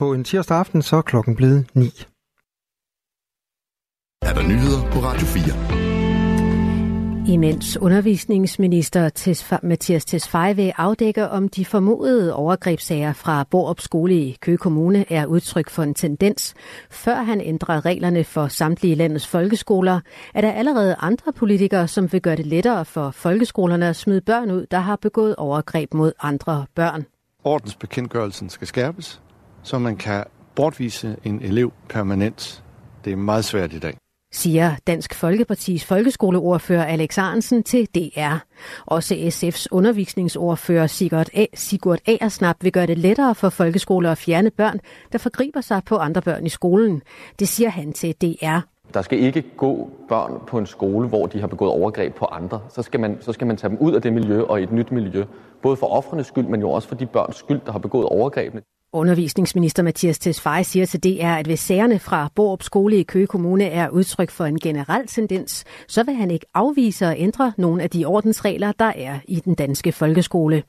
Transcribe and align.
På 0.00 0.12
en 0.12 0.24
tirsdag 0.24 0.56
aften 0.56 0.82
så 0.82 0.96
er 0.96 1.02
klokken 1.02 1.36
blevet 1.36 1.66
9. 1.74 1.86
Er 4.22 4.34
der 4.34 4.42
nyheder 4.42 4.90
på 4.92 4.98
Radio 4.98 5.26
4? 7.26 7.34
Imens 7.34 7.76
undervisningsminister 7.76 9.60
Mathias 9.62 10.04
Tesfaye 10.04 10.56
vil 10.56 10.72
afdække, 10.76 11.28
om 11.28 11.48
de 11.48 11.64
formodede 11.64 12.34
overgrebssager 12.34 13.12
fra 13.12 13.44
Borup 13.50 13.80
Skole 13.80 14.14
i 14.14 14.36
Køge 14.40 14.58
Kommune 14.58 15.12
er 15.12 15.26
udtryk 15.26 15.70
for 15.70 15.82
en 15.82 15.94
tendens. 15.94 16.54
Før 16.90 17.14
han 17.14 17.40
ændrer 17.40 17.84
reglerne 17.84 18.24
for 18.24 18.48
samtlige 18.48 18.94
landets 18.94 19.26
folkeskoler, 19.26 20.00
er 20.34 20.40
der 20.40 20.52
allerede 20.52 20.96
andre 20.98 21.32
politikere, 21.32 21.88
som 21.88 22.12
vil 22.12 22.22
gøre 22.22 22.36
det 22.36 22.46
lettere 22.46 22.84
for 22.84 23.10
folkeskolerne 23.10 23.88
at 23.88 23.96
smide 23.96 24.20
børn 24.20 24.50
ud, 24.50 24.66
der 24.70 24.78
har 24.78 24.96
begået 24.96 25.36
overgreb 25.36 25.94
mod 25.94 26.12
andre 26.20 26.66
børn. 26.74 27.06
Ordensbekendtgørelsen 27.44 28.50
skal 28.50 28.66
skærpes, 28.66 29.20
så 29.68 29.78
man 29.78 29.96
kan 29.96 30.24
bortvise 30.54 31.16
en 31.24 31.40
elev 31.42 31.72
permanent. 31.88 32.64
Det 33.04 33.12
er 33.12 33.16
meget 33.16 33.44
svært 33.44 33.72
i 33.72 33.78
dag 33.78 33.94
siger 34.32 34.72
Dansk 34.86 35.14
Folkepartis 35.14 35.84
folkeskoleordfører 35.84 36.84
Alex 36.84 37.18
Arnsen 37.18 37.62
til 37.62 37.86
DR. 37.94 38.34
Også 38.86 39.14
SF's 39.14 39.66
undervisningsordfører 39.70 40.86
Sigurd, 40.86 41.26
A. 41.34 41.46
Sigurd 41.54 41.98
Aersnap 42.06 42.56
vil 42.62 42.72
gøre 42.72 42.86
det 42.86 42.98
lettere 42.98 43.34
for 43.34 43.48
folkeskoler 43.48 44.12
at 44.12 44.18
fjerne 44.18 44.50
børn, 44.50 44.80
der 45.12 45.18
forgriber 45.18 45.60
sig 45.60 45.82
på 45.86 45.96
andre 45.96 46.22
børn 46.22 46.46
i 46.46 46.48
skolen. 46.48 47.02
Det 47.38 47.48
siger 47.48 47.70
han 47.70 47.92
til 47.92 48.14
DR. 48.14 48.58
Der 48.94 49.02
skal 49.02 49.18
ikke 49.18 49.44
gå 49.56 49.90
børn 50.08 50.40
på 50.46 50.58
en 50.58 50.66
skole, 50.66 51.08
hvor 51.08 51.26
de 51.26 51.40
har 51.40 51.46
begået 51.46 51.70
overgreb 51.70 52.14
på 52.14 52.24
andre. 52.24 52.60
Så 52.68 52.82
skal 52.82 53.00
man, 53.00 53.16
så 53.20 53.32
skal 53.32 53.46
man 53.46 53.56
tage 53.56 53.70
dem 53.70 53.78
ud 53.78 53.92
af 53.92 54.02
det 54.02 54.12
miljø 54.12 54.42
og 54.42 54.60
i 54.60 54.62
et 54.62 54.72
nyt 54.72 54.92
miljø. 54.92 55.24
Både 55.62 55.76
for 55.76 55.86
offrenes 55.86 56.26
skyld, 56.26 56.46
men 56.46 56.60
jo 56.60 56.70
også 56.70 56.88
for 56.88 56.94
de 56.94 57.06
børns 57.06 57.36
skyld, 57.36 57.60
der 57.66 57.72
har 57.72 57.78
begået 57.78 58.06
overgrebene. 58.06 58.62
Undervisningsminister 58.92 59.82
Mathias 59.82 60.18
Tesfaye 60.18 60.64
siger 60.64 60.86
til 60.86 61.04
DR, 61.04 61.26
at 61.26 61.46
hvis 61.46 61.60
sagerne 61.60 61.98
fra 61.98 62.30
Borup 62.34 62.62
Skole 62.62 62.96
i 62.96 63.02
Køge 63.02 63.26
Kommune 63.26 63.64
er 63.64 63.88
udtryk 63.88 64.30
for 64.30 64.44
en 64.44 64.58
generel 64.58 65.06
tendens, 65.06 65.64
så 65.88 66.02
vil 66.02 66.14
han 66.14 66.30
ikke 66.30 66.46
afvise 66.54 67.06
at 67.06 67.14
ændre 67.18 67.52
nogle 67.56 67.82
af 67.82 67.90
de 67.90 68.04
ordensregler, 68.04 68.72
der 68.72 68.92
er 68.96 69.18
i 69.28 69.40
den 69.40 69.54
danske 69.54 69.92
folkeskole. 69.92 70.62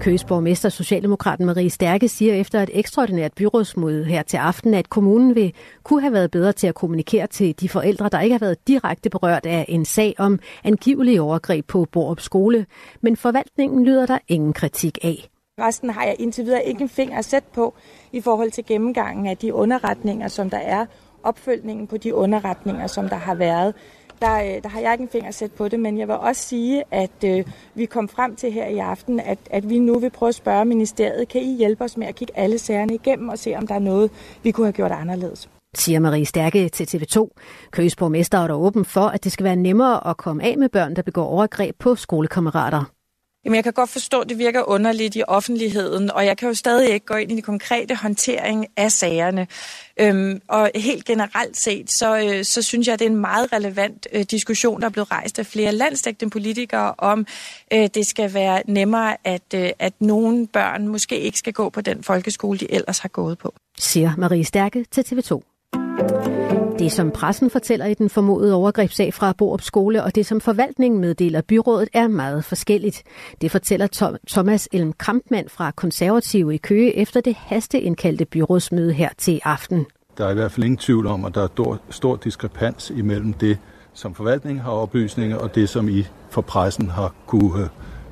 Køges 0.00 0.24
borgmester 0.24 0.68
Socialdemokraten 0.68 1.46
Marie 1.46 1.70
Stærke 1.70 2.08
siger 2.08 2.34
efter 2.34 2.62
et 2.62 2.70
ekstraordinært 2.72 3.32
byrådsmøde 3.32 4.04
her 4.04 4.22
til 4.22 4.36
aften, 4.36 4.74
at 4.74 4.90
kommunen 4.90 5.34
vil 5.34 5.52
kunne 5.82 6.00
have 6.00 6.12
været 6.12 6.30
bedre 6.30 6.52
til 6.52 6.66
at 6.66 6.74
kommunikere 6.74 7.26
til 7.26 7.60
de 7.60 7.68
forældre, 7.68 8.08
der 8.08 8.20
ikke 8.20 8.34
har 8.34 8.40
været 8.40 8.68
direkte 8.68 9.10
berørt 9.10 9.46
af 9.46 9.64
en 9.68 9.84
sag 9.84 10.14
om 10.18 10.38
angivelige 10.64 11.22
overgreb 11.22 11.66
på 11.66 11.86
Borup 11.92 12.20
Skole. 12.20 12.66
Men 13.00 13.16
forvaltningen 13.16 13.84
lyder 13.84 14.06
der 14.06 14.18
ingen 14.28 14.52
kritik 14.52 14.98
af. 15.02 15.28
Resten 15.60 15.90
har 15.90 16.04
jeg 16.04 16.16
indtil 16.18 16.44
videre 16.44 16.64
ikke 16.64 16.82
en 16.82 16.88
finger 16.88 17.18
at 17.18 17.24
sætte 17.24 17.48
på 17.54 17.74
i 18.12 18.20
forhold 18.20 18.50
til 18.50 18.66
gennemgangen 18.66 19.26
af 19.26 19.36
de 19.36 19.54
underretninger, 19.54 20.28
som 20.28 20.50
der 20.50 20.58
er, 20.58 20.86
opfølgningen 21.22 21.86
på 21.86 21.96
de 21.96 22.14
underretninger, 22.14 22.86
som 22.86 23.08
der 23.08 23.16
har 23.16 23.34
været. 23.34 23.74
Der, 24.22 24.34
øh, 24.34 24.62
der 24.62 24.68
har 24.68 24.80
jeg 24.80 24.92
ikke 24.92 25.02
en 25.02 25.08
finger 25.08 25.28
at 25.28 25.34
sætte 25.34 25.56
på 25.56 25.68
det, 25.68 25.80
men 25.80 25.98
jeg 25.98 26.08
vil 26.08 26.16
også 26.16 26.42
sige, 26.42 26.84
at 26.90 27.24
øh, 27.24 27.44
vi 27.74 27.86
kom 27.86 28.08
frem 28.08 28.36
til 28.36 28.52
her 28.52 28.66
i 28.66 28.78
aften, 28.78 29.20
at, 29.20 29.38
at 29.50 29.70
vi 29.70 29.78
nu 29.78 29.98
vil 29.98 30.10
prøve 30.10 30.28
at 30.28 30.34
spørge 30.34 30.64
ministeriet, 30.64 31.28
kan 31.28 31.40
I 31.40 31.56
hjælpe 31.56 31.84
os 31.84 31.96
med 31.96 32.06
at 32.06 32.14
kigge 32.14 32.38
alle 32.38 32.58
sagerne 32.58 32.94
igennem 32.94 33.28
og 33.28 33.38
se, 33.38 33.54
om 33.56 33.66
der 33.66 33.74
er 33.74 33.78
noget, 33.78 34.10
vi 34.42 34.50
kunne 34.50 34.66
have 34.66 34.72
gjort 34.72 34.92
anderledes 34.92 35.48
siger 35.76 36.00
Marie 36.00 36.24
Stærke 36.24 36.68
til 36.68 36.84
TV2. 36.84 37.28
Køges 37.70 37.96
borgmester 37.96 38.38
er 38.38 38.46
der 38.46 38.54
åben 38.54 38.84
for, 38.84 39.00
at 39.00 39.24
det 39.24 39.32
skal 39.32 39.44
være 39.44 39.56
nemmere 39.56 40.06
at 40.06 40.16
komme 40.16 40.44
af 40.44 40.58
med 40.58 40.68
børn, 40.68 40.96
der 40.96 41.02
begår 41.02 41.24
overgreb 41.24 41.76
på 41.78 41.94
skolekammerater. 41.94 42.84
Jamen, 43.44 43.54
jeg 43.54 43.64
kan 43.64 43.72
godt 43.72 43.90
forstå, 43.90 44.20
at 44.20 44.28
det 44.28 44.38
virker 44.38 44.68
underligt 44.68 45.16
i 45.16 45.22
offentligheden, 45.28 46.10
og 46.10 46.26
jeg 46.26 46.36
kan 46.36 46.48
jo 46.48 46.54
stadig 46.54 46.90
ikke 46.90 47.06
gå 47.06 47.14
ind 47.14 47.32
i 47.32 47.34
den 47.34 47.42
konkrete 47.42 47.94
håndtering 47.94 48.66
af 48.76 48.92
sagerne. 48.92 49.46
Øhm, 50.00 50.40
og 50.48 50.70
helt 50.74 51.04
generelt 51.04 51.56
set, 51.56 51.90
så, 51.90 52.18
øh, 52.18 52.44
så 52.44 52.62
synes 52.62 52.86
jeg, 52.86 52.92
at 52.92 52.98
det 52.98 53.06
er 53.06 53.10
en 53.10 53.16
meget 53.16 53.52
relevant 53.52 54.06
øh, 54.12 54.22
diskussion, 54.22 54.80
der 54.80 54.86
er 54.86 54.90
blevet 54.90 55.10
rejst 55.10 55.38
af 55.38 55.46
flere 55.46 55.72
landstægtende 55.72 56.30
politikere, 56.30 56.94
om 56.98 57.26
øh, 57.72 57.88
det 57.94 58.06
skal 58.06 58.34
være 58.34 58.62
nemmere, 58.66 59.16
at, 59.24 59.54
øh, 59.54 59.70
at 59.78 59.92
nogle 60.00 60.46
børn 60.46 60.88
måske 60.88 61.20
ikke 61.20 61.38
skal 61.38 61.52
gå 61.52 61.68
på 61.68 61.80
den 61.80 62.02
folkeskole, 62.02 62.58
de 62.58 62.72
ellers 62.72 62.98
har 62.98 63.08
gået 63.08 63.38
på. 63.38 63.54
Siger 63.78 64.12
Marie 64.18 64.44
Stærke 64.44 64.84
til 64.90 65.02
TV2. 65.02 65.40
Det, 66.78 66.92
som 66.92 67.10
pressen 67.10 67.50
fortæller 67.50 67.86
i 67.86 67.94
den 67.94 68.10
formodede 68.10 68.54
overgrebssag 68.54 69.14
fra 69.14 69.32
Borup 69.32 69.60
Skole, 69.60 70.04
og 70.04 70.14
det, 70.14 70.26
som 70.26 70.40
forvaltningen 70.40 71.00
meddeler 71.00 71.40
byrådet, 71.40 71.88
er 71.92 72.08
meget 72.08 72.44
forskelligt. 72.44 73.02
Det 73.40 73.50
fortæller 73.50 74.16
Thomas 74.28 74.68
Elm 74.72 74.92
Kampmann 74.92 75.48
fra 75.48 75.70
Konservative 75.70 76.54
i 76.54 76.56
Køge 76.56 76.96
efter 76.96 77.20
det 77.20 77.34
hasteindkaldte 77.34 78.24
byrådsmøde 78.24 78.92
her 78.92 79.08
til 79.18 79.40
aften. 79.44 79.86
Der 80.18 80.26
er 80.26 80.30
i 80.30 80.34
hvert 80.34 80.52
fald 80.52 80.64
ingen 80.64 80.78
tvivl 80.78 81.06
om, 81.06 81.24
at 81.24 81.34
der 81.34 81.42
er 81.42 81.78
stor, 81.90 82.16
diskrepans 82.16 82.90
imellem 82.90 83.32
det, 83.32 83.58
som 83.92 84.14
forvaltningen 84.14 84.62
har 84.62 84.70
oplysninger, 84.70 85.36
og 85.36 85.54
det, 85.54 85.68
som 85.68 85.88
I 85.88 86.06
for 86.30 86.40
pressen 86.40 86.90
har 86.90 87.14
kunne, 87.26 87.68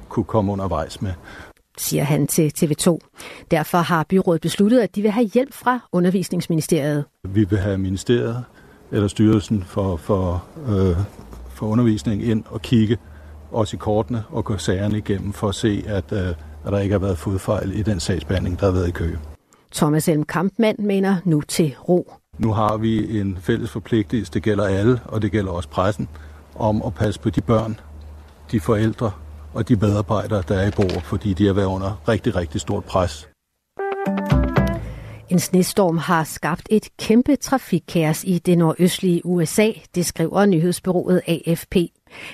kunne 0.08 0.24
komme 0.24 0.52
undervejs 0.52 1.02
med 1.02 1.12
siger 1.78 2.04
han 2.04 2.26
til 2.26 2.52
TV2. 2.58 2.98
Derfor 3.50 3.78
har 3.78 4.06
byrådet 4.08 4.42
besluttet, 4.42 4.80
at 4.80 4.96
de 4.96 5.02
vil 5.02 5.10
have 5.10 5.26
hjælp 5.26 5.52
fra 5.52 5.80
undervisningsministeriet. 5.92 7.04
Vi 7.28 7.44
vil 7.44 7.58
have 7.58 7.78
ministeriet 7.78 8.44
eller 8.92 9.08
styrelsen 9.08 9.64
for, 9.66 9.96
for, 9.96 10.44
øh, 10.68 10.96
for 11.48 11.66
undervisning 11.66 12.24
ind 12.24 12.44
og 12.50 12.62
kigge 12.62 12.98
også 13.50 13.76
i 13.76 13.78
kortene 13.78 14.24
og 14.30 14.44
gå 14.44 14.56
sagerne 14.56 14.98
igennem 14.98 15.32
for 15.32 15.48
at 15.48 15.54
se, 15.54 15.84
at, 15.86 16.12
øh, 16.12 16.28
at 16.64 16.72
der 16.72 16.78
ikke 16.78 16.92
har 16.92 16.98
været 16.98 17.18
fodfejl 17.18 17.78
i 17.78 17.82
den 17.82 18.00
sagsbehandling, 18.00 18.60
der 18.60 18.66
har 18.66 18.72
været 18.72 18.88
i 18.88 18.90
kø. 18.90 19.16
Thomas 19.74 20.08
Elm 20.08 20.22
Kampmann 20.22 20.86
mener 20.86 21.16
nu 21.24 21.40
til 21.40 21.74
ro. 21.88 22.12
Nu 22.38 22.52
har 22.52 22.76
vi 22.76 23.20
en 23.20 23.38
fælles 23.40 23.70
forpligtelse, 23.70 24.32
det 24.32 24.42
gælder 24.42 24.64
alle, 24.64 25.00
og 25.04 25.22
det 25.22 25.32
gælder 25.32 25.52
også 25.52 25.68
pressen, 25.68 26.08
om 26.56 26.82
at 26.86 26.94
passe 26.94 27.20
på 27.20 27.30
de 27.30 27.40
børn, 27.40 27.80
de 28.52 28.60
forældre 28.60 29.10
og 29.54 29.68
de 29.68 29.76
medarbejdere, 29.76 30.42
der 30.48 30.54
er 30.58 30.68
i 30.68 30.70
bord, 30.70 31.02
fordi 31.02 31.32
de 31.32 31.46
har 31.46 31.52
været 31.52 31.66
under 31.66 32.02
rigtig, 32.08 32.36
rigtig 32.36 32.60
stort 32.60 32.84
pres. 32.84 33.31
En 35.32 35.38
snestorm 35.38 35.98
har 35.98 36.24
skabt 36.24 36.66
et 36.70 36.88
kæmpe 36.98 37.36
trafikkaos 37.36 38.24
i 38.24 38.38
det 38.38 38.58
nordøstlige 38.58 39.26
USA, 39.26 39.70
det 39.94 40.06
skriver 40.06 40.46
nyhedsbyrået 40.46 41.22
AFP. 41.26 41.76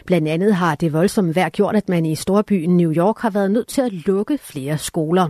Blandt 0.07 0.29
andet 0.29 0.55
har 0.55 0.75
det 0.75 0.93
voldsomme 0.93 1.35
vejr 1.35 1.49
gjort, 1.49 1.77
at 1.77 1.89
man 1.89 2.07
i 2.07 2.15
storbyen 2.15 2.77
New 2.77 2.93
York 2.93 3.19
har 3.19 3.31
været 3.31 3.51
nødt 3.51 3.69
til 3.69 3.81
at 3.81 3.93
lukke 3.93 4.39
flere 4.39 4.79
skoler. 4.79 5.29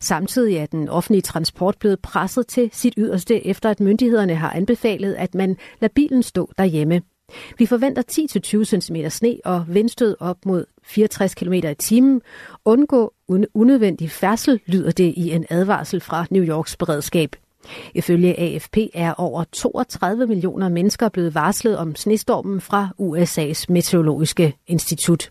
Samtidig 0.00 0.56
er 0.56 0.66
den 0.66 0.88
offentlige 0.88 1.22
transport 1.22 1.76
blevet 1.78 2.00
presset 2.00 2.46
til 2.46 2.70
sit 2.72 2.94
yderste, 2.96 3.46
efter 3.46 3.70
at 3.70 3.80
myndighederne 3.80 4.34
har 4.34 4.52
anbefalet, 4.52 5.14
at 5.14 5.34
man 5.34 5.56
lader 5.80 5.92
bilen 5.94 6.22
stå 6.22 6.52
derhjemme. 6.58 7.02
Vi 7.58 7.66
forventer 7.66 8.02
10-20 8.72 8.80
cm 8.80 8.96
sne 9.08 9.36
og 9.44 9.64
vindstød 9.68 10.16
op 10.20 10.46
mod 10.46 10.64
64 10.84 11.34
km 11.34 11.52
i 11.52 11.74
timen. 11.74 12.22
Undgå 12.64 13.14
unødvendig 13.54 14.10
færdsel, 14.10 14.60
lyder 14.66 14.90
det 14.90 15.14
i 15.16 15.30
en 15.30 15.46
advarsel 15.50 16.00
fra 16.00 16.26
New 16.30 16.44
Yorks 16.44 16.76
beredskab. 16.76 17.36
Ifølge 17.94 18.40
AFP 18.40 18.76
er 18.94 19.14
over 19.14 19.44
32 19.52 20.26
millioner 20.26 20.68
mennesker 20.68 21.08
blevet 21.08 21.34
varslet 21.34 21.78
om 21.78 21.94
snestormen 21.94 22.60
fra 22.60 22.88
USA's 23.00 23.64
meteorologiske 23.68 24.56
institut. 24.66 25.30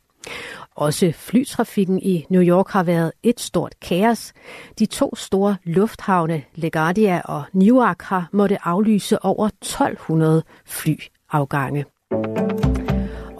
Også 0.76 1.12
flytrafikken 1.16 2.00
i 2.00 2.26
New 2.30 2.42
York 2.42 2.70
har 2.70 2.84
været 2.84 3.12
et 3.24 3.40
stort 3.40 3.74
kaos. 3.82 4.34
De 4.80 4.86
to 4.86 5.16
store 5.16 5.56
lufthavne, 5.64 6.44
LaGuardia 6.56 7.22
og 7.26 7.44
Newark, 7.54 8.02
har 8.02 8.30
måtte 8.32 8.58
aflyse 8.68 9.26
over 9.26 9.48
1200 9.48 10.44
flyafgange. 10.66 11.86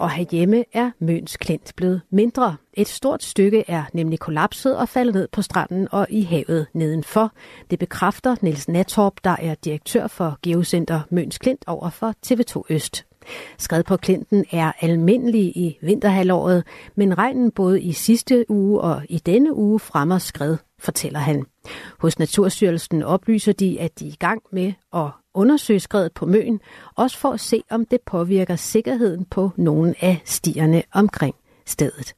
Og 0.04 0.10
herhjemme 0.10 0.64
er 0.72 0.90
Møns 0.98 1.36
Klint 1.36 1.72
blevet 1.76 2.00
mindre. 2.10 2.56
Et 2.74 2.88
stort 2.88 3.22
stykke 3.22 3.64
er 3.68 3.84
nemlig 3.92 4.18
kollapset 4.18 4.76
og 4.76 4.88
faldet 4.88 5.14
ned 5.14 5.28
på 5.32 5.42
stranden 5.42 5.88
og 5.90 6.06
i 6.10 6.22
havet 6.22 6.66
nedenfor. 6.72 7.32
Det 7.70 7.78
bekræfter 7.78 8.36
Niels 8.42 8.68
Natorp, 8.68 9.12
der 9.24 9.36
er 9.38 9.54
direktør 9.54 10.06
for 10.06 10.38
Geocenter 10.42 11.00
Møns 11.10 11.38
Klint 11.38 11.64
over 11.66 11.90
for 11.90 12.14
TV2 12.26 12.62
Øst. 12.70 13.06
Skred 13.58 13.82
på 13.84 13.96
Klinten 13.96 14.44
er 14.52 14.72
almindelig 14.80 15.56
i 15.56 15.78
vinterhalvåret, 15.82 16.64
men 16.94 17.18
regnen 17.18 17.50
både 17.50 17.82
i 17.82 17.92
sidste 17.92 18.44
uge 18.48 18.80
og 18.80 19.02
i 19.08 19.18
denne 19.18 19.54
uge 19.54 19.80
fremmer 19.80 20.18
skred, 20.18 20.56
fortæller 20.78 21.18
han. 21.18 21.44
Hos 21.98 22.18
Naturstyrelsen 22.18 23.02
oplyser 23.02 23.52
de, 23.52 23.80
at 23.80 23.98
de 23.98 24.06
er 24.06 24.10
i 24.12 24.16
gang 24.18 24.42
med 24.52 24.72
at 24.94 25.10
undersøge 25.34 25.80
skredet 25.80 26.12
på 26.12 26.26
Møn, 26.26 26.60
også 26.94 27.18
for 27.18 27.30
at 27.30 27.40
se, 27.40 27.62
om 27.70 27.86
det 27.86 28.00
påvirker 28.06 28.56
sikkerheden 28.56 29.24
på 29.24 29.50
nogle 29.56 29.94
af 30.00 30.22
stierne 30.24 30.82
omkring 30.92 31.34
stedet. 31.66 32.14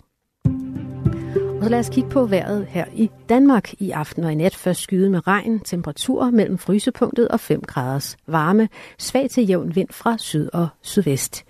Og 1.57 1.65
så 1.65 1.69
lad 1.69 1.79
os 1.79 1.89
kigge 1.89 2.11
på 2.11 2.27
vejret 2.27 2.67
her 2.67 2.85
i 2.95 3.11
Danmark 3.29 3.73
i 3.81 3.91
aften 3.91 4.25
og 4.25 4.33
i 4.33 4.35
nat. 4.35 4.55
Først 4.55 4.81
skyde 4.81 5.11
med 5.11 5.27
regn, 5.27 5.61
temperatur 5.61 6.31
mellem 6.31 6.59
frysepunktet 6.59 7.29
og 7.29 7.41
5 7.41 7.61
graders 7.61 8.17
varme, 8.27 8.69
svag 8.99 9.31
til 9.31 9.49
jævn 9.49 9.77
vind 9.77 9.89
fra 9.91 10.19
syd 10.19 10.49
og 10.53 10.69
sydvest. 10.83 11.45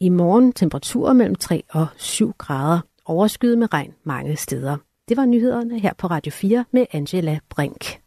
I 0.00 0.08
morgen 0.08 0.52
temperaturer 0.52 1.12
mellem 1.12 1.34
3 1.34 1.62
og 1.70 1.86
7 1.96 2.32
grader, 2.38 2.80
overskyet 3.04 3.58
med 3.58 3.72
regn 3.72 3.92
mange 4.04 4.36
steder. 4.36 4.76
Det 5.08 5.16
var 5.16 5.26
nyhederne 5.26 5.78
her 5.78 5.92
på 5.98 6.06
Radio 6.06 6.32
4 6.32 6.64
med 6.72 6.86
Angela 6.92 7.38
Brink. 7.50 8.01